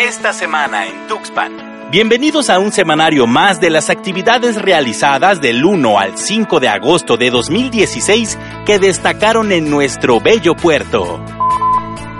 [0.00, 1.90] esta semana en Tuxpan.
[1.90, 7.18] Bienvenidos a un semanario más de las actividades realizadas del 1 al 5 de agosto
[7.18, 11.22] de 2016 que destacaron en nuestro bello puerto.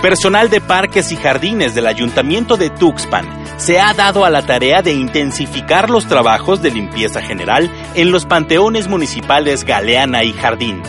[0.03, 4.83] Personal de parques y jardines del Ayuntamiento de Tuxpan se ha dado a la tarea
[4.83, 10.83] de intensificar los trabajos de limpieza general en los panteones municipales Galeana y Jardín.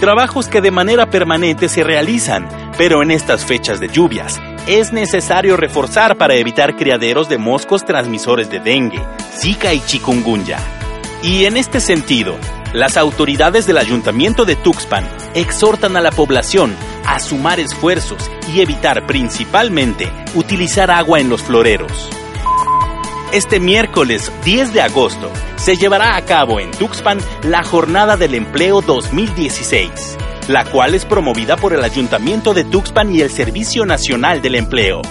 [0.00, 2.46] Trabajos que de manera permanente se realizan,
[2.76, 8.50] pero en estas fechas de lluvias es necesario reforzar para evitar criaderos de moscos transmisores
[8.50, 9.02] de dengue,
[9.32, 10.58] zika y chikungunya.
[11.22, 12.36] Y en este sentido,
[12.74, 19.06] las autoridades del Ayuntamiento de Tuxpan exhortan a la población a sumar esfuerzos y evitar
[19.06, 22.10] principalmente utilizar agua en los floreros.
[23.32, 28.82] Este miércoles 10 de agosto se llevará a cabo en Tuxpan la Jornada del Empleo
[28.82, 30.16] 2016
[30.48, 35.02] la cual es promovida por el Ayuntamiento de Tuxpan y el Servicio Nacional del Empleo.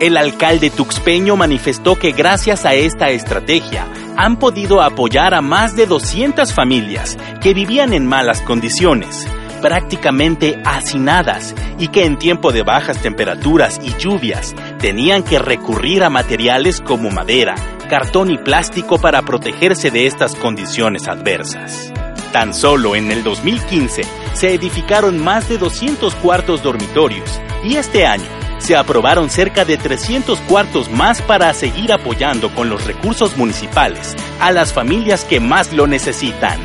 [0.00, 3.86] El alcalde tuxpeño manifestó que gracias a esta estrategia
[4.18, 9.26] han podido apoyar a más de 200 familias que vivían en malas condiciones,
[9.62, 16.10] prácticamente hacinadas y que en tiempo de bajas temperaturas y lluvias tenían que recurrir a
[16.10, 17.54] materiales como madera,
[17.88, 21.92] cartón y plástico para protegerse de estas condiciones adversas.
[22.32, 24.02] Tan solo en el 2015
[24.34, 28.26] se edificaron más de 200 cuartos dormitorios y este año
[28.58, 34.50] se aprobaron cerca de 300 cuartos más para seguir apoyando con los recursos municipales a
[34.50, 36.58] las familias que más lo necesitan.